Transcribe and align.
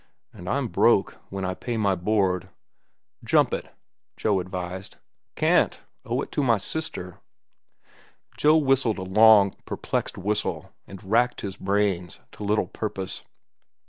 "And 0.33 0.49
I'm 0.49 0.67
broke—when 0.67 1.45
I 1.45 1.53
pay 1.53 1.77
my 1.77 1.93
board." 1.93 2.49
"Jump 3.23 3.53
it," 3.53 3.71
Joe 4.17 4.39
advised. 4.39 4.97
"Can't. 5.35 5.83
Owe 6.05 6.23
it 6.23 6.31
to 6.31 6.41
my 6.41 6.57
sister." 6.57 7.19
Joe 8.35 8.57
whistled 8.57 8.97
a 8.97 9.03
long, 9.03 9.51
perplexed 9.67 10.17
whistle, 10.17 10.71
and 10.87 11.03
racked 11.03 11.41
his 11.41 11.55
brains 11.55 12.19
to 12.31 12.43
little 12.43 12.65
purpose. 12.65 13.23